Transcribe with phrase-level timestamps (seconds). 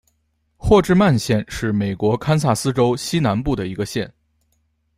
[0.57, 4.11] 霍治曼县是美国堪萨斯州西南部的一个县。